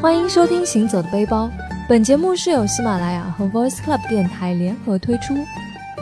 [0.00, 1.46] 欢迎收听《行走的背包》，
[1.88, 5.34] 本节目是由喜马拉雅和 Voice Club 电台联合推出。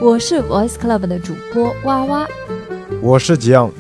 [0.03, 2.27] 我是 Voice Club 的主播哇哇，
[3.01, 3.71] 我是吉昂，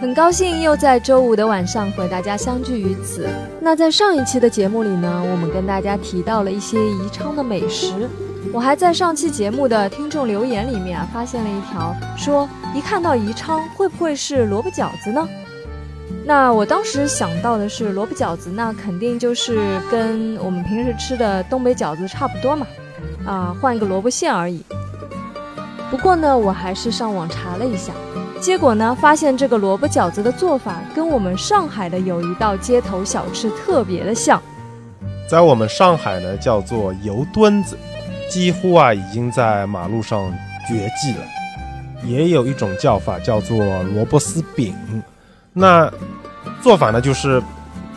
[0.00, 3.28] 很高兴又在周五的晚上和大家相聚于此。
[3.60, 8.08] 那在上一期的节目里呢，我们跟大家提到了一些宜昌的美食。
[8.52, 15.28] 我还在上期节目的听众留言里面啊，发现了一条，说一看到宜昌，会不会是萝卜饺子呢？
[16.28, 22.66] 那我当时想到的是萝卜饺子，那肯定就是跟我们平时吃的东北饺子差不多嘛。
[23.24, 24.62] 啊，换一个萝卜馅而已。
[25.90, 27.94] 不过呢，我还是上网查了一下，
[28.42, 34.38] 结果呢，发现这个萝卜饺子的做法跟我们上海的有一道街头小吃特别的像，
[35.30, 37.74] 在我们上海呢叫做油墩子，
[38.28, 40.30] 几乎啊已经在马路上
[40.68, 41.24] 绝迹了。
[42.04, 43.56] 也有一种叫法叫做
[43.94, 44.74] 萝卜丝饼，
[45.58, 45.92] 那
[46.62, 47.42] 做法呢就是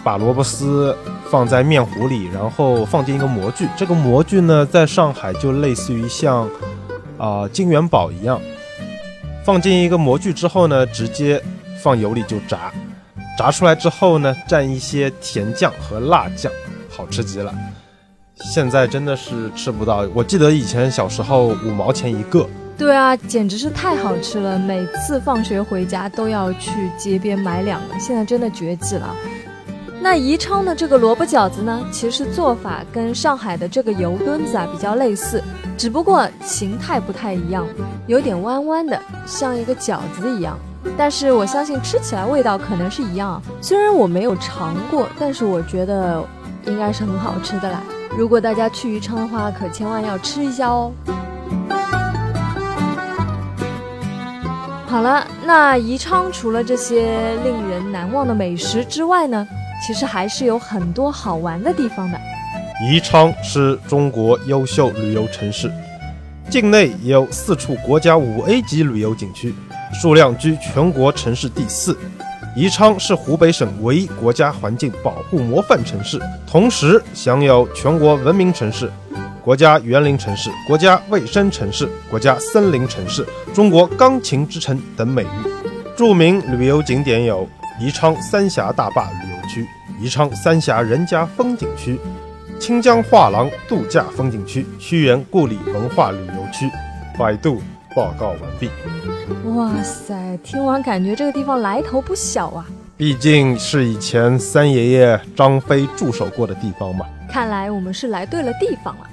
[0.04, 0.96] 把萝卜丝。
[1.32, 3.66] 放在面糊里，然后放进一个模具。
[3.78, 6.46] 这个模具呢，在上海就类似于像，
[7.18, 8.38] 啊金元宝一样，
[9.46, 11.42] 放进一个模具之后呢，直接
[11.82, 12.70] 放油里就炸。
[13.38, 16.52] 炸出来之后呢，蘸一些甜酱和辣酱，
[16.90, 17.56] 好吃极了。
[18.36, 20.06] 现在真的是吃不到。
[20.14, 22.46] 我记得以前小时候五毛钱一个。
[22.82, 24.58] 对啊，简直是太好吃了。
[24.58, 28.00] 每次放学回家都要去街边买两个。
[28.00, 29.16] 现在真的绝迹了。
[30.02, 35.44] 那宜昌的这个萝卜饺子呢，其实做法跟上海的这个油墩子啊比较类似，
[35.78, 37.68] 只不过形态不太一样，
[38.08, 40.58] 有点弯弯的，像一个饺子一样。
[40.98, 46.20] 但是我相信吃起来味道可能是一样，虽然我没有尝过，但是我觉得
[46.66, 47.84] 应该是很好吃的啦。
[48.18, 50.92] 如果大家去宜昌的话，可千万要吃一下哦。
[54.92, 59.48] 好了，那宜昌除了这些令人难忘的美食之外呢？
[59.82, 62.20] 其实还是有很多好玩的地方的。
[62.86, 65.72] 宜昌是中国优秀旅游城市，
[66.50, 69.56] 境内有四处国家五 A 级旅游景区，
[69.94, 71.98] 数量居全国城市第四。
[72.54, 78.92] 宜昌是湖北省唯一国家环境保护模范城市，同时享有全国文明城市、
[79.44, 85.28] 国家园林城市、国家卫生城市、国家森林城市、中国钢琴之城等美誉。
[85.98, 87.48] 著名旅游景点有
[87.80, 89.68] 宜昌三峡大坝旅游区。
[90.00, 92.00] 宜昌三峡人家风景区、
[92.60, 96.70] 清江画廊度假风景区、屈原故里文化旅游区。
[97.18, 97.62] 百度
[97.96, 98.70] 报告完毕。
[99.46, 102.66] 哇塞，听完感觉这个地方来头不小啊！
[102.96, 107.06] 毕竟是以前三爷爷张飞驻守过的地方嘛。
[107.30, 109.08] 看来我们是来对了地方了。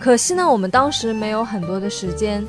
[0.00, 2.44] 可惜呢，我们当时没有很多的时间，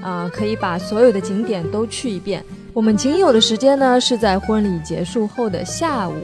[0.00, 2.42] 啊，可以把所有的景点都去一遍。
[2.72, 6.14] 我们仅有的时间呢，是在婚礼结束后的下午。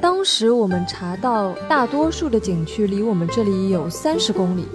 [0.00, 4.66] 当时我们查到，大多数的景区离我们这里有三十公里，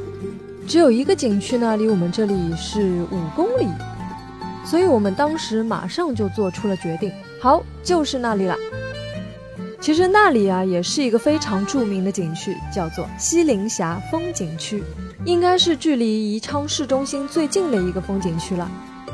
[0.67, 3.67] 只有一个景区呢离我们这里是五公里，
[4.65, 8.55] 所以我们当时马上就做出了决定，好，就是那里了。
[9.81, 14.83] 其实那里啊也是一个非常著名的景区，叫做西陵峡风景区，
[15.23, 18.69] 应该是距离宜昌市中心最近的一个风景区了。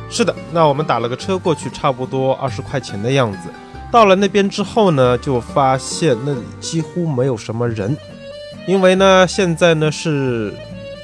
[0.10, 3.38] 是的，那我们打了个车过去，差不多二十块钱的样子。
[3.92, 7.96] 到了那边之后呢，就发现那里几乎没有什么人，
[8.68, 10.52] 因为呢，现在呢是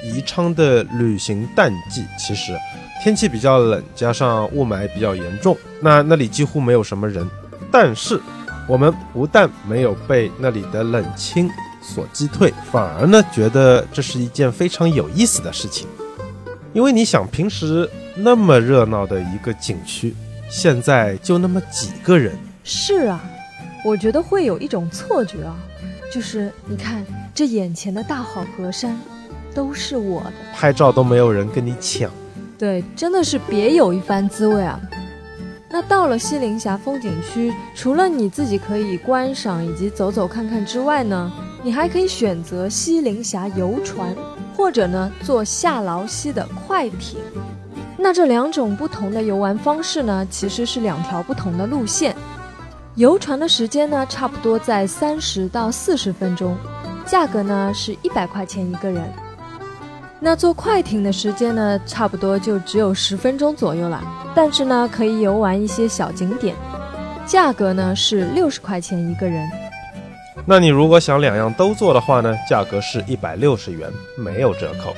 [0.04, 2.58] 宜昌的旅行淡季，其实
[3.04, 7.30] 天气比较冷，加上雾霾比较严重，那那里几乎没有什么人。
[7.72, 8.20] 但是
[8.72, 11.52] 我们不但没有被那里的冷清
[11.82, 15.90] 所击退，反而呢觉得这是一件非常有意思的事情，
[16.72, 20.16] 因为你想，平时那么热闹的一个景区，
[20.50, 22.34] 现在就那么几个人。
[22.64, 23.22] 是啊，
[23.84, 25.54] 我觉得会有一种错觉啊，
[26.10, 27.06] 就是你看
[27.36, 28.98] 这眼前的大好河山，
[29.54, 32.10] 都是我的，拍照都没有人跟你抢，
[32.58, 34.80] 对，真的是别有一番滋味啊。
[35.74, 41.32] 那到了西陵峡风景区，除了你自己可以观赏以及走走看看之外呢，
[41.64, 44.14] 你还可以选择西陵峡游船，
[44.56, 47.20] 或者呢坐下劳溪的快艇。
[47.98, 52.14] 那这两种不同的游玩方式呢，其实是两条不同的路线。
[52.96, 56.58] 游船的时间呢，差不多在三十到四十分钟，
[57.06, 59.02] 价格呢是一百块钱一个人。
[60.20, 66.56] 那坐快艇的时间呢，差不多就只有十分钟左右了，但是呢可以游玩一些小景点，
[67.26, 69.50] 价格呢是六十块钱一个人。
[70.46, 74.94] 那你如果想两样都做的话呢，价格是一百六十元，没有折扣。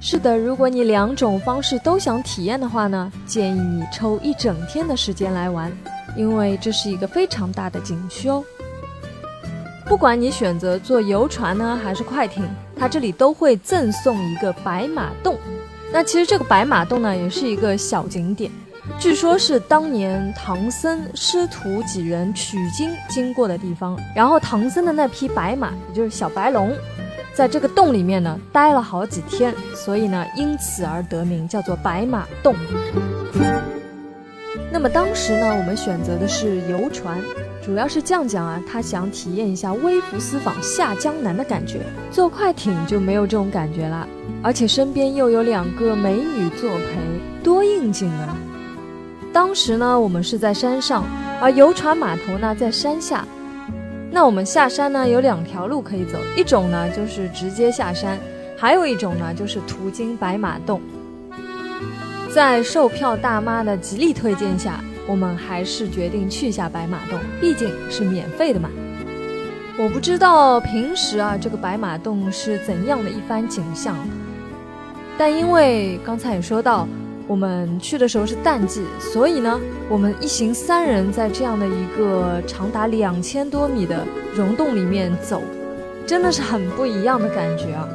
[0.00, 5.70] 是的，如果你两种方式都想体验的话呢，建议你抽一整天的时间来玩。
[6.16, 8.42] 因为这是一个非常大的景区哦。
[9.86, 12.44] 不管你选择坐游船呢，还是快艇，
[12.76, 15.38] 它这里都会赠送一个白马洞。
[15.92, 18.50] 那其实这个白马洞呢，也是一个小景点，
[18.98, 23.98] 据说是当年唐僧师徒几人取经经过的地方。
[24.14, 26.72] 然后唐僧的那匹白马，也就是小白龙，
[27.34, 32.54] 在这个洞里面呢待了好几天，所以呢因此而得名，叫做白马洞。
[34.72, 37.20] 那么当时呢，我们选择的是游船。
[37.62, 41.80] 主要是酱酱啊，他想体验一下微服私访下江南的感觉。
[42.10, 44.06] 坐快艇就没有这种感觉啦，
[44.42, 48.36] 而且身边又有两个美女作陪，多应景啊！
[49.32, 51.04] 当时呢，我们是在山上，
[51.40, 53.26] 而游船码头呢在山下。
[54.10, 58.18] 那我们下山呢有两条路可以走，一种呢就是直接下山，
[58.56, 60.80] 还有一种呢就是途经白马洞。
[62.34, 64.80] 在售票大妈的极力推荐下。
[65.06, 68.68] 我们还是决定去下白马洞，毕竟是免费的嘛。
[69.76, 73.96] 我不知道平时啊这个白马洞是怎样的一番景象，
[75.20, 76.88] 但因为刚才也说到，
[77.26, 84.02] 我们去的时候是淡季，所以呢，我们一行三人在这样的一个长达两千多米的
[84.34, 85.42] 溶洞里面走，
[86.06, 87.86] 真的是很不一样的感觉啊。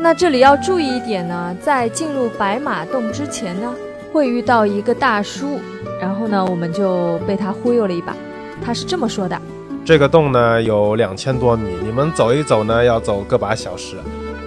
[0.00, 3.72] 那这里要注意一点呢，在进入白马洞之前呢，
[4.12, 5.60] 会遇到一个大叔。
[6.00, 8.12] 然后呢，我们就被他忽悠了一把。
[8.60, 9.40] 他是这么说的：
[9.84, 13.94] 这个洞呢有两千多米，你们走一走呢要走个把小时。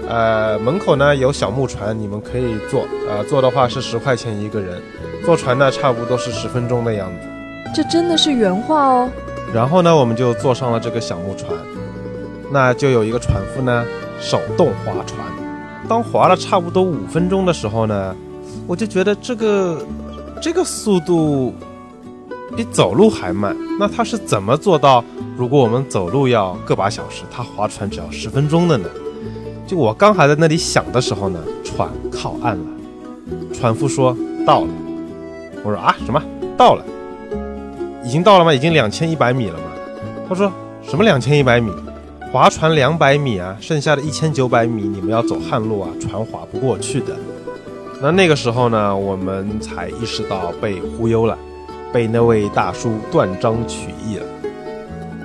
[0.10, 2.88] 呃，门口呢有小木船，你们可以坐。
[3.08, 4.82] 呃，坐的话是十块钱一个人，
[5.24, 7.28] 坐船呢差不多是十分钟的样子。
[7.76, 9.10] 这真的是原话哦。
[9.54, 11.52] 然后呢，我们就坐上了这个小木船，
[12.52, 13.86] 那就有一个船夫呢
[14.20, 15.26] 手动划船。
[15.88, 18.16] 当划了差不多五分钟的时候呢，
[18.68, 19.86] 我就觉得这个。
[20.42, 21.54] 这个速度
[22.56, 25.04] 比走路还慢，那他是怎么做到？
[25.36, 28.88] 如果我们走路要个把小时，他划船只要十分钟的呢？
[29.70, 32.66] 就我刚还在那里想的时候呢，船靠岸了。
[33.54, 34.68] 船夫说到了。
[35.64, 36.20] 我说啊，什么
[36.58, 36.84] 到了？
[38.04, 38.52] 已经到了吗？
[38.52, 39.66] 已经两千一百米了吗？
[40.28, 40.52] 他说
[40.82, 41.72] 什么两千一百米？
[42.32, 47.16] 划船两百米啊，剩下的一千九百米你们要走旱路啊，船划不过去的。
[48.02, 51.38] 那那个时候呢，我们才意识到被忽悠了，
[51.94, 54.26] 被那位大叔断章取义了。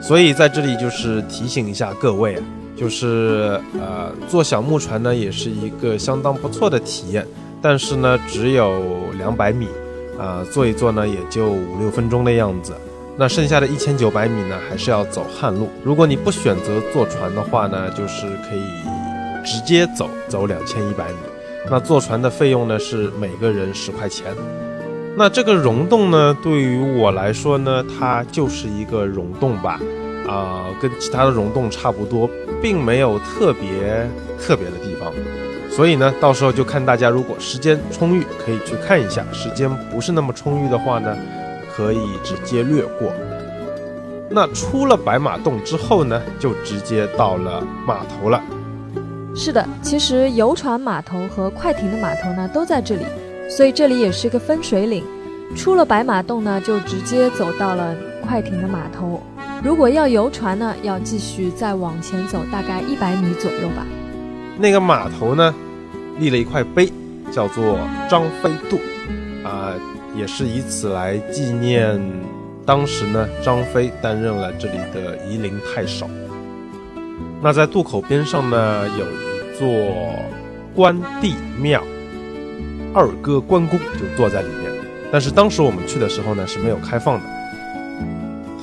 [0.02, 2.42] 所以在这里就是提醒一下各位啊，
[2.76, 7.26] 就是呃，坐小木船呢也是一个相当不错的体验，
[7.62, 8.82] 但是呢只有
[9.16, 9.68] 两百米，
[10.18, 12.72] 啊，坐一坐呢也就五六分钟的样子。
[13.16, 15.68] 那剩下的一千九百米呢，还是要走旱路。
[15.84, 21.18] 如果你不选择坐船的话呢，就是可以直接走，走两千一百米。
[21.70, 24.26] 那坐船的费用呢是每个人十块钱。
[25.16, 29.80] 那这个溶洞呢，对于我来说呢，它就是一个溶洞吧，
[30.26, 32.28] 啊，跟其他的溶洞差不多，
[32.62, 35.12] 并没有特别特别的地方。
[35.70, 41.16] 所以呢，到时候就看大家如果时间充裕，可以去看一下；时间不是那么充裕的话呢，
[41.74, 43.12] 可以直接略过。
[44.30, 48.42] 那出了白马洞之后呢，就直接到了码头了。
[49.34, 53.04] 是的，其实游船码头和快艇的码头呢都在这里，
[53.50, 55.04] 所以这里也是个分水岭。
[55.56, 59.20] 出了白马洞呢，就直接走到了快艇的码头。
[59.64, 63.86] 如果要游船呢，要继续再往前走大概一百米左右吧。
[64.58, 65.54] 那个码头呢，
[66.18, 66.92] 立了一块碑，
[67.32, 68.78] 叫做张飞渡，
[69.42, 69.72] 啊，
[70.14, 71.98] 也是以此来纪念
[72.66, 76.10] 当时呢张飞担任了这里的夷陵太守。
[77.40, 79.66] 那在渡口边上呢，有一座
[80.74, 81.82] 关帝庙，
[82.92, 84.70] 二哥关公就坐在里面。
[85.10, 87.33] 但是当时我们去的时候呢，是没有开放的。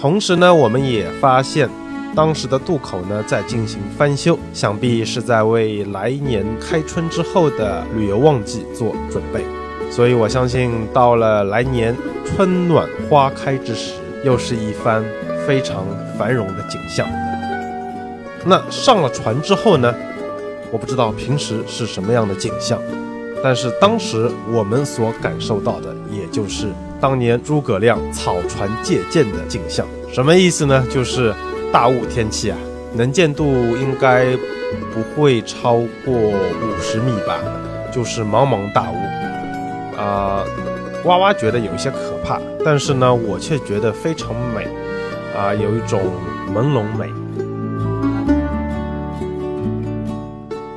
[0.01, 1.69] 同时呢，我们也发现，
[2.15, 9.45] 当时的渡口呢在进行翻修，想必是在为来年开春之后的旅游旺季做准备。
[9.91, 13.93] 所以我相信，到了来年春暖花开之时，
[14.25, 15.05] 又是一番
[15.45, 15.85] 非常
[16.17, 17.07] 繁荣的景象。
[18.43, 19.93] 那上了船之后呢？
[20.71, 22.81] 我不知道平时是什么样的景象，
[23.43, 26.69] 但是当时我们所感受到的，也就是
[27.01, 29.85] 当年诸葛亮草船借箭的景象。
[30.13, 30.85] 什么意思呢？
[30.89, 31.33] 就是
[31.71, 32.57] 大雾天气啊，
[32.93, 34.37] 能见度应该
[34.93, 37.39] 不会超过五十米吧，
[37.91, 39.99] 就是茫茫大雾。
[39.99, 40.43] 啊，
[41.05, 44.67] 哇哇觉得有一些可怕，但是呢，我却觉得非常美，
[45.35, 45.99] 啊，有一种
[46.53, 47.09] 朦胧美。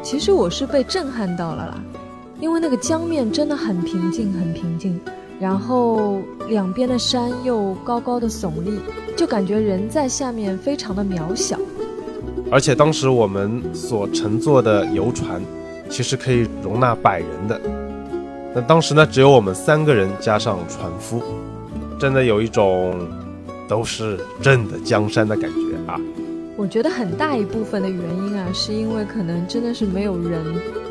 [0.02, 1.75] 其实我是被震撼到了啦，
[2.38, 5.00] 因为那个江面真的很平静，很平静，
[5.45, 8.79] 然后两边的山又高高的耸立，
[9.15, 11.59] 就感觉人在下面非常的渺小。
[12.51, 15.43] 而且当时我们所乘坐的游船，
[15.91, 17.61] 其实可以容纳百人的。
[18.55, 21.23] 那当时呢，只有我们三个人加上船夫，
[22.01, 23.07] 真的有一种
[23.69, 26.01] 都是朕的江山的感觉啊。
[26.57, 30.43] 我觉得很大一部分的原因啊，是因为可能真的是没有人，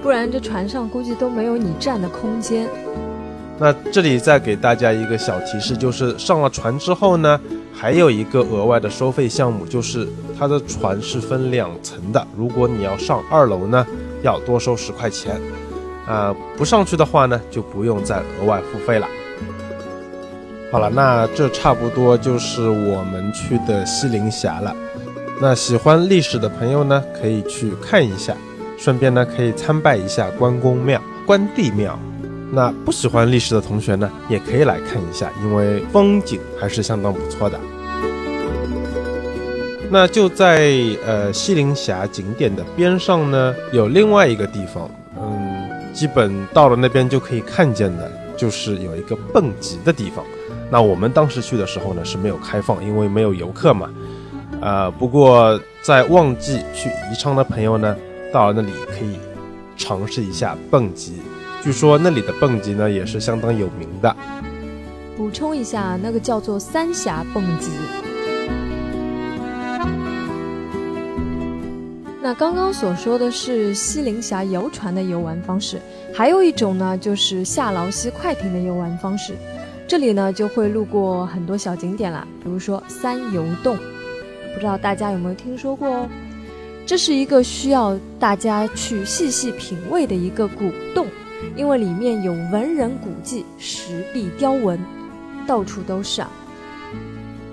[0.03, 2.67] 不然这船上估计都没有你站的空间。
[3.59, 7.39] 那这里再给大家一个小提示，就是上了船之后呢，
[7.73, 10.07] 还有一个额外的收费项目，就是
[10.37, 13.85] 它的船是分两层的，如果你要上二楼呢，
[14.21, 15.39] 要多收十块钱。
[16.05, 19.07] 啊，不上去的话呢，就不用再额外付费了。
[20.69, 24.75] 好了，那这差不多就是我们去的西陵峡了。
[25.39, 28.35] 那喜欢历史的朋友呢，可以去看一下，
[28.77, 31.97] 顺便呢可以参拜一下关公庙、关帝庙。
[32.55, 37.59] 那不喜欢历史的同学呢，也可以来看一下，因为风景还是相当不错的。
[39.89, 40.71] 那就在
[41.05, 44.89] 呃西陵峡景点的边上呢，有另外一个地方。
[45.19, 45.51] 嗯
[45.93, 50.25] 基本到了那边就可以看见的，就是有一个蹦极的地方。
[50.71, 53.89] 那我们当时去的时候呢是没有开放，因为没有游客嘛。
[54.59, 57.95] 啊，不过在旺季去宜昌的朋友呢，
[58.31, 59.19] 到了那里可以
[59.77, 61.21] 尝试一下蹦极。
[61.63, 64.13] 据说那里的蹦极呢也是相当有名的。
[65.15, 67.69] 补充一下，那个叫做三峡蹦极。
[72.21, 75.79] 那刚刚所说的是西陵峡游船的游玩方式，
[76.13, 79.33] 还有一种呢，就是下劳溪快艇的游玩方式。
[79.87, 83.77] 这里呢就会路过很多小景点啦，比如说三游洞，
[84.53, 86.09] 不知道大家有没有听说过哦？
[86.85, 91.07] 这是一个需要大家去细细品味的一个古洞，
[91.55, 94.79] 因为里面有文人古迹、石壁雕纹，
[95.47, 96.29] 到处都是啊。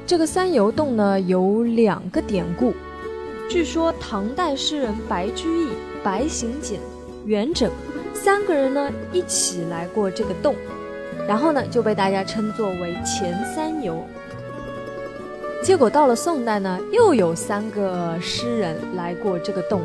[0.06, 2.74] 这个三游洞呢有两个典故。
[3.48, 5.68] 据说唐代诗人白居易、
[6.02, 6.78] 白行简、
[7.24, 7.68] 元稹
[8.14, 10.54] 三个人呢一起来过这个洞，
[11.26, 14.02] 然后呢就被大家称作为前三游。
[15.62, 19.82] 结果到了宋代呢，又有三个诗人来过这个洞，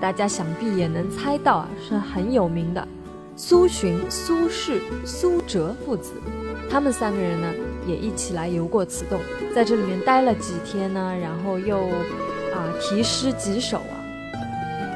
[0.00, 2.88] 大家想必也能猜到啊，是很有名的
[3.38, 6.12] 苏洵、苏轼、苏辙父子。
[6.68, 7.48] 他们三个人呢
[7.86, 9.18] 也一起来游过此洞，
[9.54, 11.88] 在这里面待了几天呢，然后又。
[12.50, 13.94] 啊，题诗几首啊，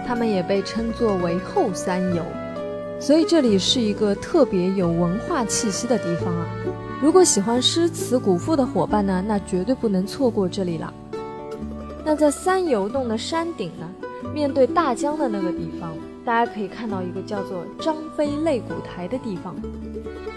[0.06, 2.24] 他们也被称作为后三游，
[2.98, 6.48] 所以这里是一个特别有文化气息的地方啊。
[7.00, 10.92] 如果喜欢诗词古赋的伙伴呢，那绝对不能错过这里了。
[12.04, 13.86] 那在三游洞的山顶呢，
[14.34, 15.92] 面对大江的那个地方，
[16.24, 19.54] 大家可以看到一个叫做张飞擂鼓台的地方。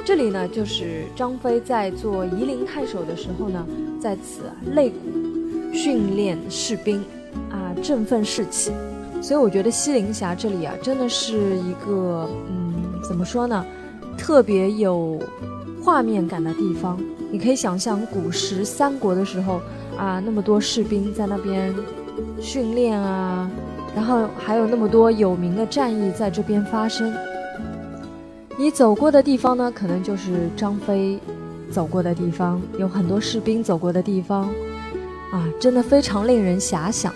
[0.03, 3.65] 这里呢，就是张飞在做夷陵太守的时候呢，
[3.99, 4.43] 在此
[4.75, 7.03] 擂鼓训练士兵。
[7.51, 8.71] 啊，振奋士气，
[9.21, 12.73] 所以我觉得西陵峡这里啊，真的是一个嗯，
[13.03, 13.65] 怎么说呢，
[14.17, 15.19] 特别有
[15.83, 16.97] 画面感的地方。
[17.29, 19.59] 你可以想象古时三国的时候
[19.97, 21.75] 啊，那么多士兵在那边
[22.39, 23.51] 训练啊，
[23.95, 27.13] 然后还有那么多有名的战役在这边发生。
[28.57, 31.19] 你走过的地方呢，可能就是张飞
[31.71, 34.49] 走过的地方，有很多士兵走过的地方。
[35.31, 37.13] 啊，真的非常令人遐想。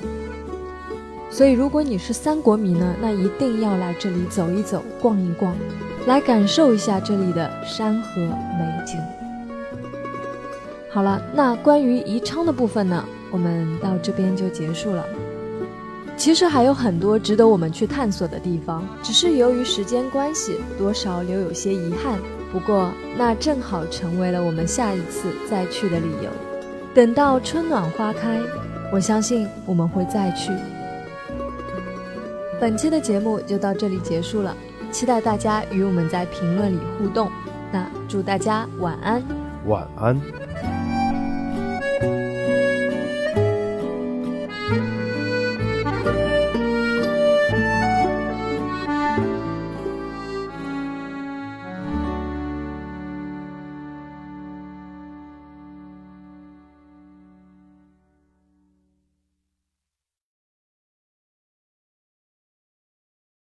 [1.30, 5.56] 所以，如果你是三国迷呢，那一定要来这里走一走、逛一逛，
[6.08, 9.00] 来感受一下这里的山河美景。
[10.90, 15.06] 好了，那关于宜昌的部分呢，我们到这边就结束了。
[16.20, 22.20] 其实还有很多值得我们去探索的地方，只是由于时间关系，多少留有些遗憾。
[22.52, 26.30] 不过，那正好成为了我们下一次再去的理由。
[26.94, 28.38] 等到春暖花开，
[28.92, 30.52] 我相信我们会再去。
[32.60, 34.54] 本期的节目就到这里结束了，
[34.92, 37.32] 期待大家与我们在评论里互动。
[37.72, 39.24] 那祝大家晚安，
[39.68, 40.49] 晚安。